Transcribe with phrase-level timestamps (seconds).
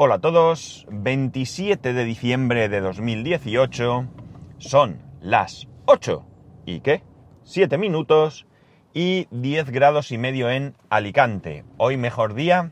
[0.00, 4.06] Hola a todos, 27 de diciembre de 2018,
[4.58, 6.24] son las 8
[6.66, 7.02] y qué,
[7.42, 8.46] 7 minutos
[8.94, 11.64] y 10 grados y medio en Alicante.
[11.78, 12.70] Hoy mejor día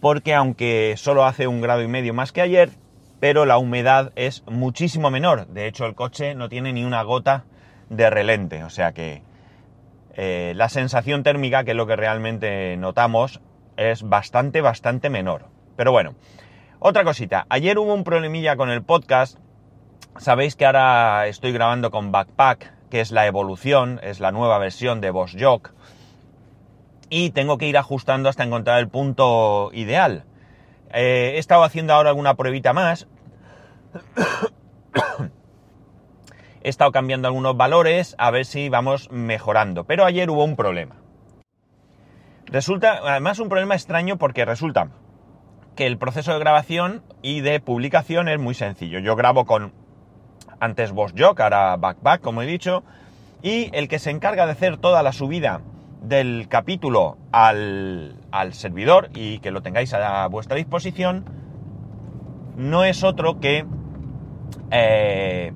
[0.00, 2.70] porque aunque solo hace un grado y medio más que ayer,
[3.18, 5.48] pero la humedad es muchísimo menor.
[5.48, 7.44] De hecho el coche no tiene ni una gota
[7.90, 9.24] de relente, o sea que
[10.14, 13.40] eh, la sensación térmica, que es lo que realmente notamos,
[13.76, 15.51] es bastante, bastante menor.
[15.76, 16.14] Pero bueno,
[16.78, 17.46] otra cosita.
[17.48, 19.38] Ayer hubo un problemilla con el podcast.
[20.18, 25.00] Sabéis que ahora estoy grabando con Backpack, que es la evolución, es la nueva versión
[25.00, 25.72] de Boss Jock.
[27.08, 30.24] Y tengo que ir ajustando hasta encontrar el punto ideal.
[30.92, 33.06] Eh, he estado haciendo ahora alguna pruebita más.
[36.62, 39.84] he estado cambiando algunos valores a ver si vamos mejorando.
[39.84, 40.96] Pero ayer hubo un problema.
[42.46, 44.88] Resulta, además, un problema extraño porque resulta
[45.76, 48.98] que el proceso de grabación y de publicación es muy sencillo.
[48.98, 49.72] Yo grabo con
[50.60, 52.84] antes VoxJock, ahora Backback, como he dicho,
[53.42, 55.60] y el que se encarga de hacer toda la subida
[56.02, 58.16] del capítulo al,
[58.52, 61.24] servidor y que lo tengáis a vuestra disposición,
[62.56, 63.64] no es otro que
[64.70, 65.52] eh,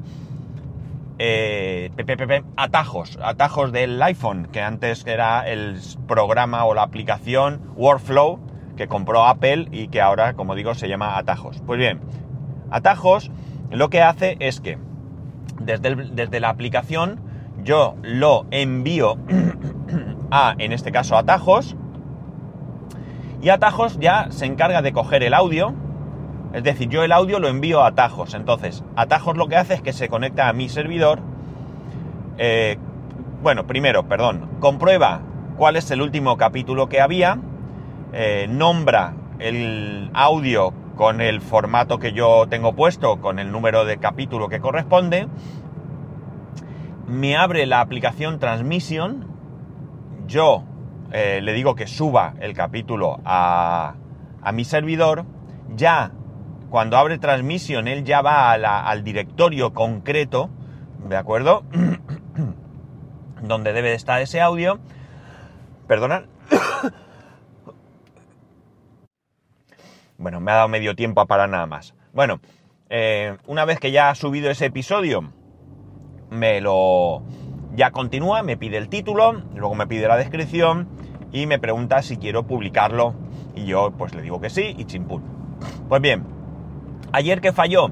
[1.18, 1.90] eh,
[2.56, 8.38] atajos, atajos del iPhone, que antes era el programa o la aplicación Workflow
[8.76, 11.62] que compró Apple y que ahora, como digo, se llama atajos.
[11.66, 12.00] Pues bien,
[12.70, 13.30] atajos
[13.70, 14.78] lo que hace es que
[15.60, 17.20] desde, desde la aplicación
[17.62, 19.16] yo lo envío
[20.30, 21.76] a, en este caso, atajos,
[23.42, 25.74] y atajos ya se encarga de coger el audio,
[26.52, 28.34] es decir, yo el audio lo envío a atajos.
[28.34, 31.20] Entonces, atajos lo que hace es que se conecta a mi servidor.
[32.38, 32.78] Eh,
[33.42, 35.20] bueno, primero, perdón, comprueba
[35.56, 37.38] cuál es el último capítulo que había,
[38.12, 43.98] eh, nombra el audio con el formato que yo tengo puesto, con el número de
[43.98, 45.28] capítulo que corresponde,
[47.06, 49.26] me abre la aplicación Transmission,
[50.26, 50.64] yo
[51.12, 53.94] eh, le digo que suba el capítulo a,
[54.42, 55.24] a mi servidor,
[55.74, 56.10] ya
[56.70, 60.50] cuando abre Transmission, él ya va al directorio concreto,
[61.08, 61.62] ¿de acuerdo?
[63.42, 64.78] Donde debe de estar ese audio.
[65.86, 66.24] Perdonad.
[70.18, 71.94] bueno, me ha dado medio tiempo para nada más.
[72.12, 72.40] Bueno,
[72.90, 75.32] eh, una vez que ya ha subido ese episodio,
[76.30, 77.22] me lo...
[77.74, 80.88] Ya continúa, me pide el título, luego me pide la descripción
[81.30, 83.14] y me pregunta si quiero publicarlo.
[83.54, 85.22] Y yo pues le digo que sí y chimpún.
[85.88, 86.24] Pues bien,
[87.12, 87.90] Ayer que falló,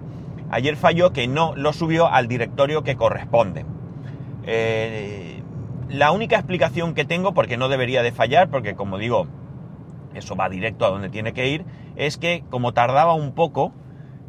[0.50, 3.64] ayer falló que no lo subió al directorio que corresponde.
[4.44, 5.42] Eh,
[5.88, 9.26] la única explicación que tengo, porque no debería de fallar, porque como digo,
[10.14, 11.64] eso va directo a donde tiene que ir,
[11.96, 13.72] es que como tardaba un poco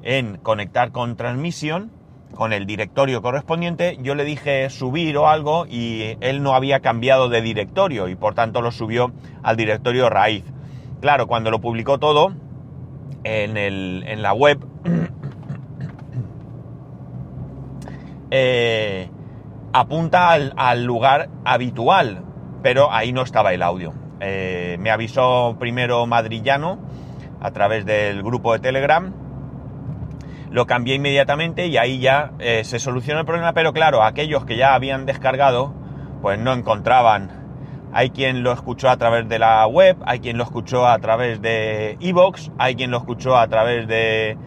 [0.04, 1.92] en conectar con transmisión,
[2.34, 7.30] con el directorio correspondiente, yo le dije subir o algo y él no había cambiado
[7.30, 10.44] de directorio y por tanto lo subió al directorio raíz.
[11.02, 12.34] Claro, cuando lo publicó todo
[13.24, 14.60] en, la web,
[18.32, 19.08] Eh,
[19.72, 22.24] apunta al, lugar habitual,
[22.62, 23.94] pero ahí no estaba el audio.
[24.20, 26.80] Eh, me avisó primero Madrillano
[27.42, 29.14] a través del grupo de Telegram.
[30.52, 34.58] Lo cambié inmediatamente y ahí ya eh, se solucionó el problema, pero claro, aquellos que
[34.58, 35.74] ya habían descargado,
[36.22, 37.30] pues no encontraban.
[37.92, 41.42] Hay quien lo escuchó a través de la web, hay quien lo escuchó a través
[41.42, 44.38] de Evox, hay quien lo escuchó a través de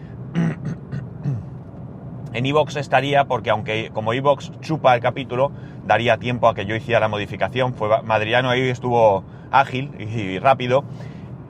[2.33, 5.51] en iVox estaría porque aunque como iVox chupa el capítulo,
[5.85, 7.73] daría tiempo a que yo hiciera la modificación.
[7.73, 10.83] Fue Madriano ahí estuvo ágil y rápido.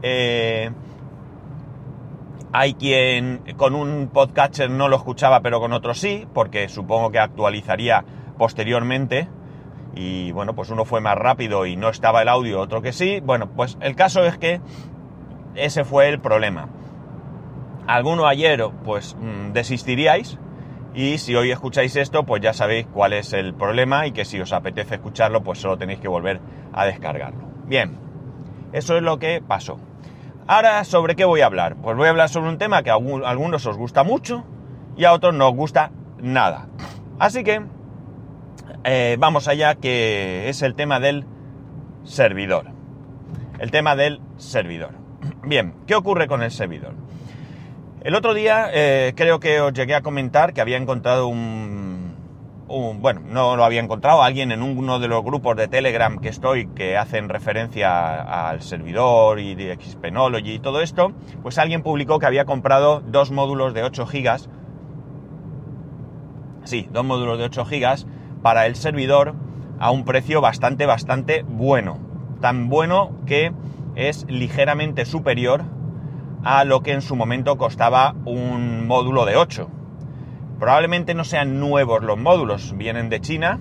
[0.01, 0.71] Eh,
[2.51, 7.19] hay quien con un podcatcher no lo escuchaba, pero con otro sí, porque supongo que
[7.19, 8.03] actualizaría
[8.37, 9.27] posteriormente.
[9.95, 13.19] Y bueno, pues uno fue más rápido y no estaba el audio, otro que sí.
[13.19, 14.61] Bueno, pues el caso es que
[15.55, 16.69] ese fue el problema.
[17.87, 20.39] Alguno ayer, pues mm, desistiríais,
[20.93, 24.39] y si hoy escucháis esto, pues ya sabéis cuál es el problema y que si
[24.39, 26.39] os apetece escucharlo, pues solo tenéis que volver
[26.73, 27.43] a descargarlo.
[27.65, 27.97] Bien,
[28.73, 29.77] eso es lo que pasó.
[30.47, 31.75] Ahora, ¿sobre qué voy a hablar?
[31.75, 34.45] Pues voy a hablar sobre un tema que a algunos os gusta mucho
[34.97, 36.67] y a otros no os gusta nada.
[37.19, 37.61] Así que
[38.83, 41.25] eh, vamos allá, que es el tema del
[42.03, 42.65] servidor.
[43.59, 44.95] El tema del servidor.
[45.43, 46.95] Bien, ¿qué ocurre con el servidor?
[48.01, 52.15] El otro día eh, creo que os llegué a comentar que había encontrado un,
[53.01, 56.67] bueno, no lo había encontrado, alguien en uno de los grupos de Telegram que estoy,
[56.67, 61.11] que hacen referencia al servidor y de Xpenology y todo esto,
[61.41, 64.49] pues alguien publicó que había comprado dos módulos de 8 gigas,
[66.63, 68.07] sí, dos módulos de 8 gigas
[68.41, 69.33] para el servidor
[69.77, 71.99] a un precio bastante, bastante bueno.
[72.39, 73.51] Tan bueno que
[73.95, 75.65] es ligeramente superior
[76.43, 79.69] a lo que en su momento costaba un módulo de 8.
[80.59, 83.59] Probablemente no sean nuevos los módulos, vienen de China.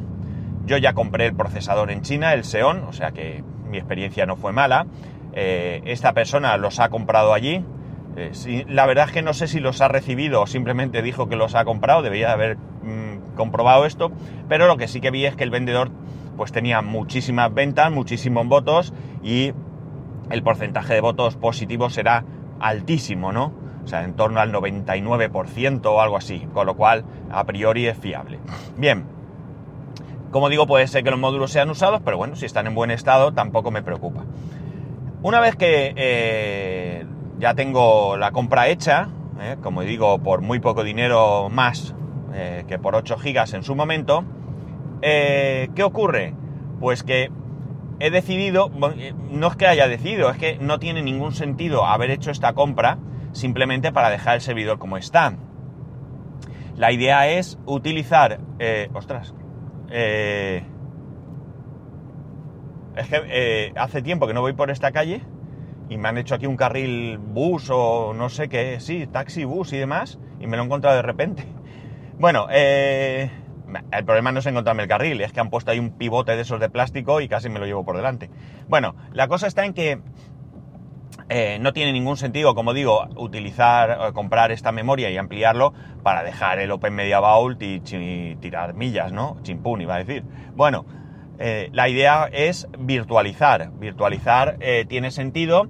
[0.67, 4.37] Yo ya compré el procesador en China, el Xeon, o sea que mi experiencia no
[4.37, 4.87] fue mala.
[5.33, 7.65] Eh, esta persona los ha comprado allí.
[8.17, 11.37] Eh, la verdad es que no sé si los ha recibido o simplemente dijo que
[11.37, 14.11] los ha comprado, debería haber mm, comprobado esto,
[14.49, 15.91] pero lo que sí que vi es que el vendedor
[16.37, 18.93] pues tenía muchísimas ventas, muchísimos votos
[19.23, 19.53] y
[20.31, 22.25] el porcentaje de votos positivos será
[22.61, 23.53] altísimo, ¿no?
[23.85, 27.97] O sea, en torno al 99% o algo así, con lo cual a priori es
[27.97, 28.39] fiable.
[28.77, 29.07] Bien,
[30.31, 32.91] como digo, puede ser que los módulos sean usados, pero bueno, si están en buen
[32.91, 34.25] estado tampoco me preocupa.
[35.23, 37.07] Una vez que eh,
[37.39, 39.09] ya tengo la compra hecha,
[39.41, 41.95] eh, como digo, por muy poco dinero más
[42.35, 44.25] eh, que por 8 gigas en su momento,
[45.01, 46.35] ¿qué ocurre?
[46.79, 47.31] Pues que
[48.01, 52.31] he decidido, no es que haya decidido, es que no tiene ningún sentido haber hecho
[52.31, 52.99] esta compra
[53.33, 55.35] simplemente para dejar el servidor como está.
[56.77, 58.41] La idea es utilizar...
[58.59, 59.35] Eh, ostras.
[59.91, 60.63] Eh,
[62.97, 65.23] es que eh, hace tiempo que no voy por esta calle
[65.89, 69.73] y me han hecho aquí un carril bus o no sé qué, sí, taxi, bus
[69.73, 71.45] y demás, y me lo he encontrado de repente.
[72.19, 72.49] Bueno,
[73.93, 76.43] el problema no es encontrarme el carril, es que han puesto ahí un pivote de
[76.43, 78.31] esos de plástico y casi me lo llevo por delante.
[78.69, 80.01] Bueno, la cosa está en que
[81.31, 86.23] eh, no tiene ningún sentido, como digo, utilizar, eh, comprar esta memoria y ampliarlo para
[86.23, 87.81] dejar el Open Media Vault y,
[88.41, 89.37] tirar millas, ¿no?
[89.43, 90.25] Chimpún iba a decir.
[90.55, 90.87] Bueno,
[91.39, 93.71] eh, la idea es virtualizar.
[93.79, 95.69] Virtualizar tiene sentido.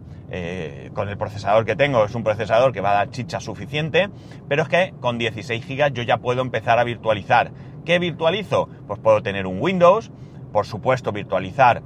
[0.92, 4.10] con el procesador que tengo es un procesador que va a dar chicha suficiente,
[4.46, 7.50] pero es que con 16 GB yo ya puedo empezar a virtualizar.
[7.88, 8.68] ¿Qué virtualizo?
[8.86, 10.10] Pues puedo tener un Windows,
[10.52, 11.80] por supuesto virtualizar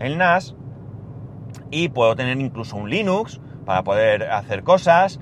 [0.00, 0.56] el NAS,
[1.70, 5.20] y puedo tener incluso un Linux para poder hacer cosas.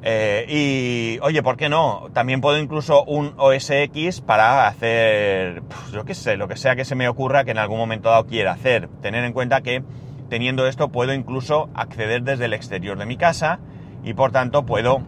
[0.00, 2.08] Eh, y oye, ¿por qué no?
[2.14, 5.62] También puedo incluso un OS X para hacer,
[5.92, 8.24] yo qué sé, lo que sea que se me ocurra que en algún momento dado
[8.24, 8.88] quiera hacer.
[9.02, 9.84] Tener en cuenta que
[10.30, 13.58] teniendo esto puedo incluso acceder desde el exterior de mi casa
[14.02, 15.02] y por tanto puedo,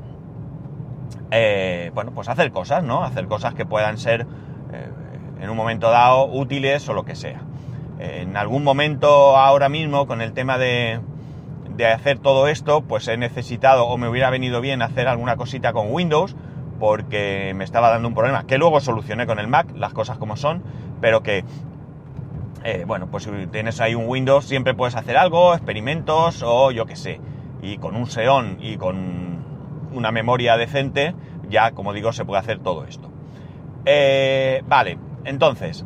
[1.30, 3.04] eh, bueno, pues hacer cosas, ¿no?
[3.04, 4.26] Hacer cosas que puedan ser
[4.72, 4.90] eh,
[5.40, 7.42] en un momento dado útiles o lo que sea
[7.98, 11.00] en algún momento ahora mismo con el tema de,
[11.92, 15.92] hacer todo esto, pues he necesitado o me hubiera venido bien hacer alguna cosita con
[15.92, 16.34] Windows
[16.80, 20.36] porque me estaba dando un problema que luego solucioné con el Mac, las cosas como
[20.36, 20.62] son,
[21.00, 21.44] pero que,
[22.64, 26.86] eh, bueno, pues si tienes ahí un Windows siempre puedes hacer algo, experimentos o yo
[26.86, 27.20] qué sé.
[27.62, 29.37] Y con un Xeon y con
[29.98, 31.14] una memoria decente,
[31.50, 33.10] ya como digo, se puede hacer todo esto.
[33.84, 35.84] Eh, vale, entonces,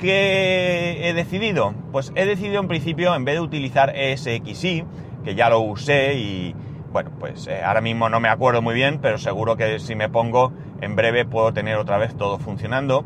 [0.00, 1.74] ¿Qué he decidido?
[1.92, 4.82] Pues he decidido en principio, en vez de utilizar ESXi,
[5.22, 6.54] que ya lo usé y
[6.90, 10.08] bueno, pues eh, ahora mismo no me acuerdo muy bien, pero seguro que si me
[10.08, 13.04] pongo en breve puedo tener otra vez todo funcionando.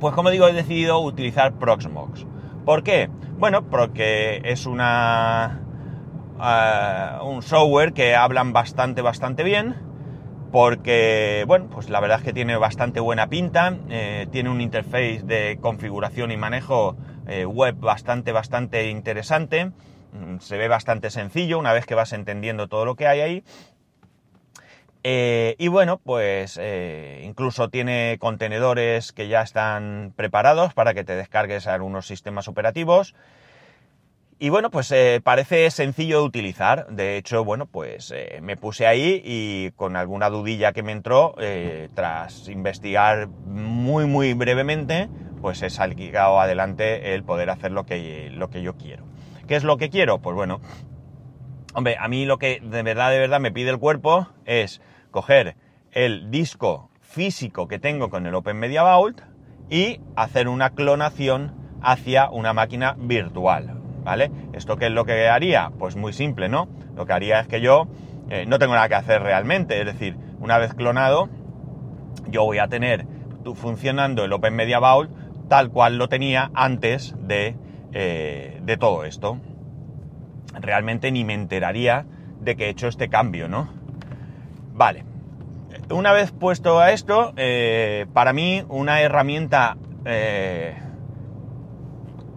[0.00, 2.26] Pues como digo, he decidido utilizar Proxmox.
[2.64, 3.10] ¿Por qué?
[3.38, 5.60] Bueno, porque es una...
[6.42, 9.74] Eh, un software que hablan bastante, bastante bien
[10.52, 15.22] porque, bueno, pues la verdad es que tiene bastante buena pinta, eh, tiene un interface
[15.24, 21.72] de configuración y manejo eh, web bastante, bastante interesante, mm, se ve bastante sencillo una
[21.72, 23.44] vez que vas entendiendo todo lo que hay ahí.
[25.58, 26.58] Y bueno, pues
[27.22, 33.14] incluso tiene contenedores que ya están preparados para que te descargues algunos sistemas operativos.
[34.38, 36.88] Y bueno, pues eh, parece sencillo de utilizar.
[36.88, 41.34] De hecho, bueno, pues eh, me puse ahí y con alguna dudilla que me entró,
[41.38, 45.08] eh, tras investigar muy, muy brevemente,
[45.40, 49.04] pues he salido adelante el poder hacer lo que, lo que yo quiero.
[49.48, 50.18] ¿Qué es lo que quiero?
[50.18, 50.60] Pues bueno,
[51.72, 55.56] hombre, a mí lo que de verdad, de verdad me pide el cuerpo es coger
[55.92, 59.22] el disco físico que tengo con el Open Media Vault
[59.70, 63.75] y hacer una clonación hacia una máquina virtual.
[64.06, 64.30] ¿Vale?
[64.52, 65.72] ¿Esto qué es lo que haría?
[65.76, 66.68] Pues muy simple, ¿no?
[66.94, 67.88] Lo que haría es que yo
[68.30, 71.28] eh, no tengo nada que hacer realmente, es decir, una vez clonado,
[72.28, 73.04] yo voy a tener
[73.56, 75.10] funcionando el Open Media Vault
[75.48, 77.56] tal cual lo tenía antes de,
[77.92, 79.38] eh, de todo esto.
[80.54, 82.06] Realmente ni me enteraría
[82.40, 83.68] de que he hecho este cambio, ¿no?
[84.72, 85.04] Vale.
[85.90, 89.76] una vez puesto a esto, eh, para mí una herramienta,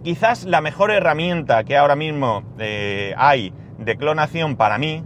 [0.02, 5.04] quizás la mejor herramienta que ahora mismo eh, hay de clonación para mí,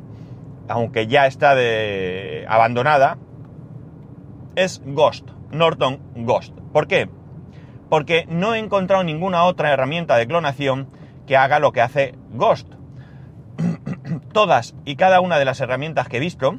[0.69, 3.19] aunque ya está de, abandonada,
[4.57, 6.57] es Ghost, Norton Ghost.
[6.73, 7.09] ¿Por qué?
[7.89, 10.89] Porque no he encontrado ninguna otra herramienta de clonación
[11.27, 12.69] que haga lo que hace Ghost.
[14.33, 16.59] Todas y cada una de las herramientas que he visto,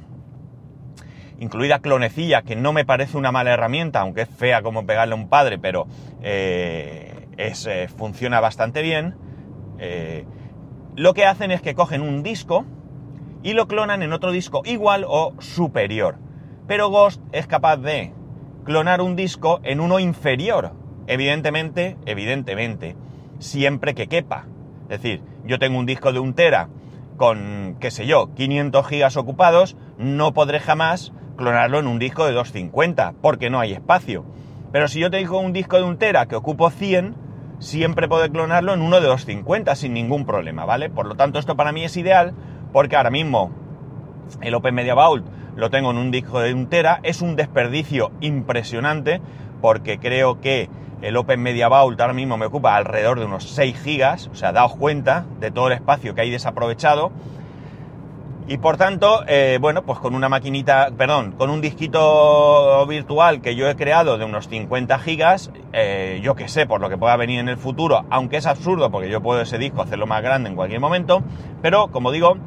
[1.39, 5.17] incluida Clonecilla, que no me parece una mala herramienta, aunque es fea como pegarle a
[5.17, 5.87] un padre, pero
[6.21, 9.15] eh, es, eh, funciona bastante bien,
[9.79, 10.25] eh,
[10.95, 12.65] lo que hacen es que cogen un disco
[13.43, 16.17] y lo clonan en otro disco igual o superior.
[16.67, 18.13] Pero Ghost es capaz de
[18.63, 20.71] clonar un disco en uno inferior.
[21.07, 22.95] Evidentemente, evidentemente,
[23.39, 24.47] siempre que quepa.
[24.89, 26.69] Es decir, yo tengo un disco de un tera
[27.17, 32.33] con, qué sé yo, 500 gigas ocupados, no podré jamás clonarlo en un disco de
[32.33, 34.25] 250, porque no hay espacio.
[34.71, 37.15] Pero si yo tengo un disco de un tera que ocupo 100,
[37.59, 40.89] siempre puedo clonarlo en uno de 250 sin ningún problema, ¿vale?
[40.89, 42.33] Por lo tanto, esto para mí es ideal,
[42.71, 43.51] porque ahora mismo
[44.41, 48.11] el Open Media Vault lo tengo en un disco de un tera, es un desperdicio
[48.19, 49.21] impresionante,
[49.61, 50.69] porque creo que
[51.01, 54.51] el Open Media Vault ahora mismo me ocupa alrededor de unos 6 gigas, o sea,
[54.51, 57.11] daos cuenta de todo el espacio que hay desaprovechado.
[58.47, 63.55] Y por tanto, eh, bueno, pues con una maquinita, perdón, con un disquito virtual que
[63.55, 67.17] yo he creado de unos 50 gigas, eh, yo que sé, por lo que pueda
[67.17, 70.49] venir en el futuro, aunque es absurdo porque yo puedo ese disco hacerlo más grande
[70.49, 71.23] en cualquier momento,
[71.63, 72.37] pero como digo,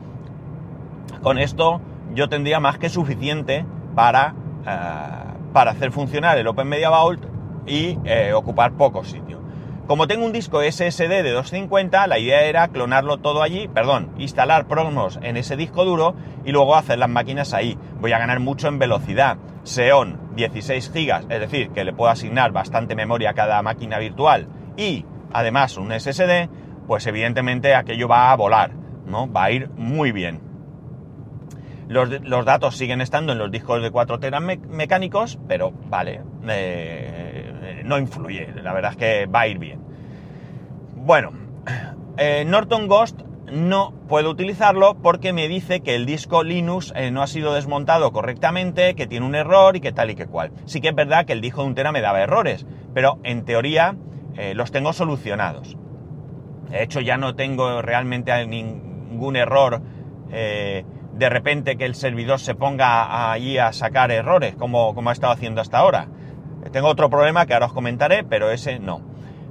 [1.21, 1.81] con esto
[2.15, 4.37] yo tendría más que suficiente para,
[4.69, 7.25] eh, para hacer funcionar el Open Media Vault
[7.67, 7.99] y
[8.35, 9.41] ocupar poco sitio.
[9.89, 14.69] Como tengo un disco SSD de 250, la idea era clonarlo todo allí, perdón, instalar
[14.69, 16.15] Prognos en ese disco duro
[16.45, 17.79] y luego hacer las máquinas ahí.
[17.99, 19.39] Voy a ganar mucho en velocidad.
[19.65, 24.47] Xeon 16 GB, es decir, que le puedo asignar bastante memoria a cada máquina virtual
[24.77, 26.51] y además un SSD,
[26.87, 28.73] pues evidentemente aquello va a volar,
[29.07, 29.33] ¿no?
[29.33, 30.43] Va a ir muy bien.
[31.89, 37.18] Los, datos siguen estando en los discos de 4 teras mecánicos, pero vale, eh,
[37.89, 39.81] no influye, la verdad es que va a ir bien.
[40.95, 41.33] Bueno,
[42.17, 47.23] eh, Norton Ghost no puedo utilizarlo porque me dice que el disco Linux eh, no
[47.23, 50.53] ha sido desmontado correctamente, que tiene un error y que tal y que cual.
[50.67, 53.45] Sí que es verdad que el disco de un tera me daba errores, pero en
[53.45, 53.97] teoría
[54.55, 55.77] los tengo solucionados.
[56.71, 59.83] De hecho, ya no tengo realmente ningún error
[61.19, 65.33] de repente que el servidor se ponga allí a sacar errores, como, como ha estado
[65.33, 66.07] haciendo hasta ahora.
[66.73, 69.01] Tengo otro problema que ahora os comentaré, pero ese no.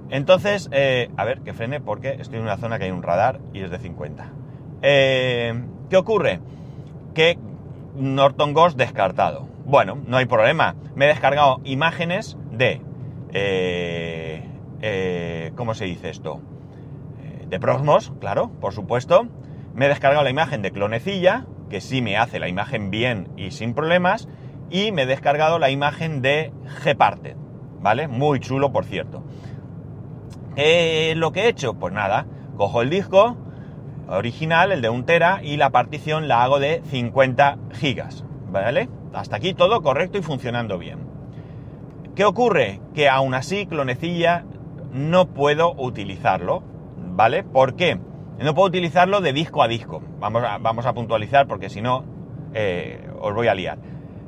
[0.10, 3.40] Entonces, eh, a ver, que frene porque estoy en una zona que hay un radar
[3.54, 4.30] y es de 50.
[4.82, 5.54] Eh,
[5.90, 6.40] ¿Qué ocurre?
[7.14, 7.38] Que
[7.96, 9.48] Norton Ghost descartado.
[9.66, 10.76] Bueno, no hay problema.
[10.96, 12.82] Me he descargado imágenes de...
[13.34, 14.44] Eh,
[15.56, 16.40] ¿Cómo se dice esto?
[17.50, 19.28] de Prosmos, claro, por supuesto.
[19.74, 23.52] Me he descargado la imagen de Clonecilla, que sí me hace la imagen bien y
[23.52, 24.28] sin problemas,
[24.70, 26.52] y me he descargado la imagen de
[26.84, 27.36] Gparted,
[27.82, 28.08] ¿vale?
[28.08, 29.24] Muy chulo, por cierto.
[30.56, 32.26] Eh, lo que he hecho, pues nada,
[32.58, 33.38] cojo el disco
[34.10, 38.90] original, el de un tera, y la partición la hago de 50 gigas, ¿vale?
[39.14, 41.00] Hasta aquí todo correcto y funcionando bien.
[42.16, 42.80] ¿Qué ocurre?
[42.96, 44.46] Que aún así, clonecilla,
[44.92, 46.64] no puedo utilizarlo,
[46.98, 47.44] ¿vale?
[47.44, 48.00] ¿Por qué?
[48.40, 50.02] No puedo utilizarlo de disco a disco.
[50.20, 52.04] Vamos a, vamos a puntualizar porque si no
[52.54, 53.78] eh, os voy a liar.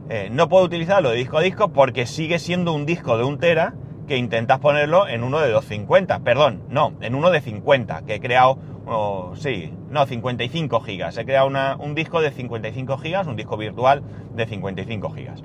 [0.10, 3.38] Eh, no puedo utilizarlo de disco a disco porque sigue siendo un disco de un
[3.38, 3.74] tera
[4.08, 6.20] que intentas ponerlo en uno de 250.
[6.20, 11.18] Perdón, no, en uno de 50, que he creado, oh, sí, no, 55 gigas.
[11.18, 11.50] He creado
[11.80, 14.02] un disco de 55 gigas, un disco virtual
[14.34, 15.44] de 55 gigas.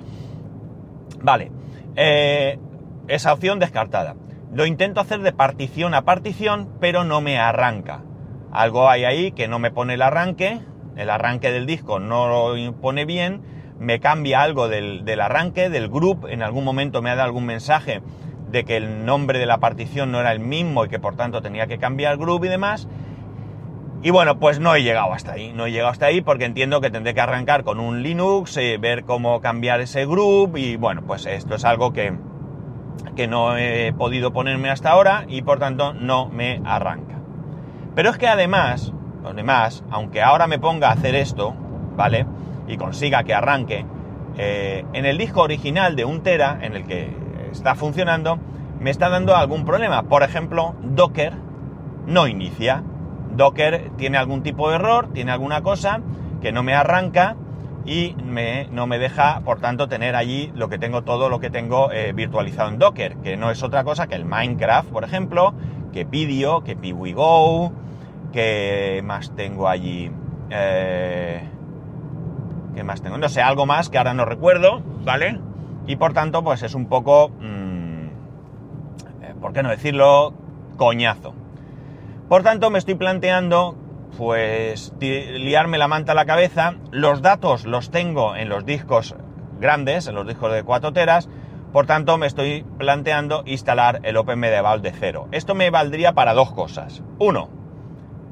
[1.21, 1.53] Vale,
[1.97, 2.59] eh,
[3.09, 4.17] esa opción descartada.
[4.53, 8.03] Lo intento hacer de partición a partición, pero no me arranca
[8.55, 10.61] algo hay ahí que no me pone el arranque,
[10.97, 13.43] el arranque del disco no lo pone bien,
[13.79, 18.03] me cambia algo del, arranque, del group, en algún momento me ha dado algún mensaje
[18.51, 21.43] de que el nombre de la partición no era el mismo y que por tanto
[21.43, 22.89] tenía que cambiar el group y demás.
[24.03, 26.81] Y bueno, pues no he llegado hasta ahí, no he llegado hasta ahí porque entiendo
[26.81, 31.03] que tendré que arrancar con un Linux, eh, ver cómo cambiar ese group y bueno,
[31.07, 32.13] pues esto es algo que,
[33.17, 37.15] que no he podido ponerme hasta ahora y por tanto no me arranca.
[37.95, 38.93] Pero es que además,
[39.25, 41.55] además, aunque ahora me ponga a hacer esto,
[41.97, 42.27] ¿vale?
[42.67, 43.85] Y consiga que arranque,
[44.37, 47.11] eh, en el disco original de un tera, en el que
[47.53, 48.39] está funcionando,
[48.81, 50.03] me está dando algún problema.
[50.05, 51.35] Por ejemplo, Docker
[52.07, 52.83] no inicia.
[53.37, 56.01] Docker tiene algún tipo de error, tiene alguna cosa
[56.41, 57.37] que no me arranca
[57.87, 58.17] y
[58.71, 62.13] no me deja, por tanto, tener allí lo que tengo, todo lo que tengo eh,
[62.13, 65.55] virtualizado en Docker, que no es otra cosa que el Minecraft, por ejemplo,
[65.93, 67.73] que Pidio, que PiwiGo,
[68.33, 70.11] que más tengo allí...
[70.51, 71.49] Eh,
[72.75, 73.19] ¿Qué más tengo?
[73.19, 75.39] No sé, algo más que ahora no recuerdo, ¿vale?
[75.87, 77.31] Y por tanto, pues es un poco...
[77.41, 78.07] Mm,
[79.23, 80.35] eh, ¿Por qué no decirlo?
[80.77, 81.35] Coñazo.
[82.29, 83.77] Por tanto, me estoy planteando
[84.17, 86.75] pues liarme la manta a la cabeza.
[86.91, 89.15] Los datos los tengo en los discos
[89.61, 91.29] grandes, en los discos de 4 teras,
[91.75, 95.27] por tanto me estoy planteando instalar el Open Media Vault de cero.
[95.33, 97.03] Esto me valdría para dos cosas.
[97.19, 97.49] Uno,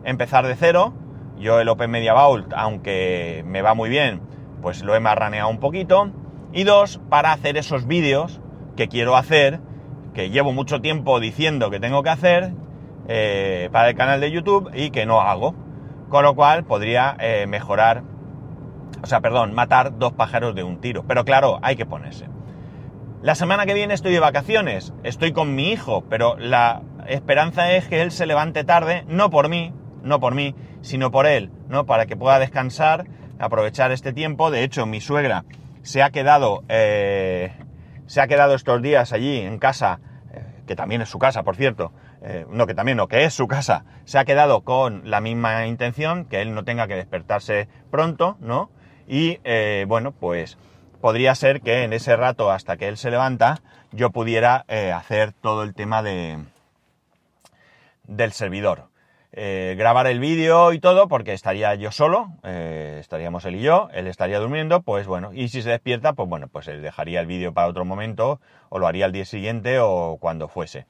[0.05, 0.95] empezar de cero.
[1.39, 4.21] Yo el Open Media Vault, aunque me va muy bien,
[4.63, 6.11] pues lo he marraneado un poquito.
[6.53, 8.41] Y dos, para hacer esos vídeos
[8.77, 9.61] que quiero hacer,
[10.15, 12.53] que llevo mucho tiempo diciendo que tengo que hacer
[13.09, 15.55] eh, para el canal de YouTube y que no hago.
[16.09, 18.03] Con lo cual podría eh, mejorar,
[19.03, 21.05] o sea, perdón, matar dos pájaros de un tiro.
[21.07, 22.29] Pero claro, hay que ponerse.
[23.23, 27.87] La semana que viene estoy de vacaciones, estoy con mi hijo, pero la esperanza es
[27.87, 31.87] que él se levante tarde, no por mí, no por mí, sino por él, ¿no?
[31.87, 33.07] Para que pueda descansar,
[33.43, 34.51] aprovechar este tiempo.
[34.51, 35.45] De hecho, mi suegra
[35.83, 37.53] se ha quedado, eh,
[38.07, 39.99] se ha quedado estos días allí en casa,
[40.33, 43.35] eh, que también es su casa, por cierto, eh, no que también, no, que es
[43.35, 47.69] su casa, se ha quedado con la misma intención, que él no tenga que despertarse
[47.91, 48.71] pronto, ¿no?
[49.09, 49.41] Y
[49.87, 50.57] bueno, pues
[51.01, 55.65] podría ser que en ese rato hasta que él se levanta, yo pudiera hacer todo
[55.65, 56.39] el tema de
[58.05, 58.92] del servidor.
[59.33, 64.39] Grabar el vídeo y todo, porque estaría yo solo, estaríamos él y yo, él estaría
[64.39, 67.85] durmiendo, pues bueno, y si se despierta, pues bueno, pues dejaría el vídeo para otro
[67.85, 70.87] momento, o lo haría al día siguiente, o cuando fuese.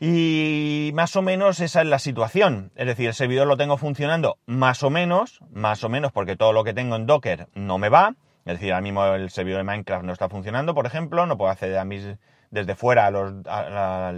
[0.00, 2.70] Y más o menos esa es la situación.
[2.76, 6.52] Es decir, el servidor lo tengo funcionando más o menos, más o menos porque todo
[6.52, 8.14] lo que tengo en Docker no me va.
[8.44, 11.50] Es decir, ahora mismo el servidor de Minecraft no está funcionando, por ejemplo, no puedo
[11.50, 12.06] acceder a mis,
[12.50, 14.12] desde fuera a los, a,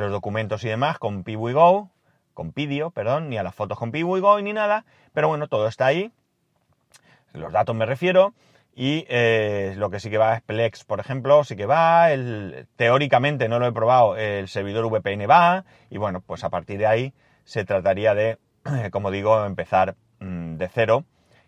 [0.00, 1.90] los documentos y demás con PiwiGo,
[2.34, 4.84] con Pidio, perdón, ni a las fotos con PiwiGo ni nada.
[5.12, 6.12] Pero bueno, todo está ahí.
[7.32, 8.34] Los datos me refiero.
[8.76, 12.10] Y eh, lo que sí que va es Plex, por ejemplo, sí que va.
[12.10, 15.64] El, teóricamente no lo he probado, el servidor VPN va.
[15.90, 18.38] Y bueno, pues a partir de ahí se trataría de,
[18.90, 21.04] como digo, empezar mm, de cero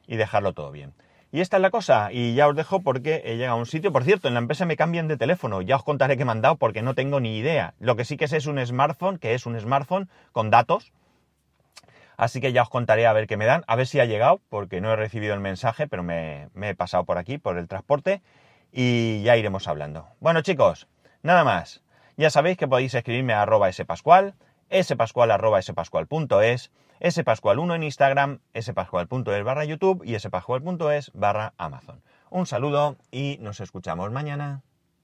[0.07, 0.95] y dejarlo todo bien.
[1.33, 3.93] Y esta es la cosa, y ya os dejo porque he llegado a un sitio.
[3.93, 6.41] Por cierto, en la empresa me cambian de teléfono, ya os contaré qué me han
[6.41, 7.75] dado porque no tengo ni idea.
[7.81, 10.93] Lo que sí que sé es un smartphone, que es un smartphone con datos,
[12.17, 14.41] Así que ya os contaré a ver qué me dan, a ver si ha llegado,
[14.49, 18.23] porque no he recibido el mensaje, pero me, he pasado por aquí, por el transporte,
[18.73, 20.09] y ya iremos hablando.
[20.21, 20.89] Bueno chicos,
[21.23, 21.83] nada más.
[22.17, 24.35] Ya sabéis que podéis escribirme a arroba spascual,
[24.83, 32.03] spascual arroba spascual.es, spascual1 en Instagram, spascual.es barra YouTube y spascual.es barra Amazon.
[32.31, 34.63] Un saludo y nos escuchamos mañana.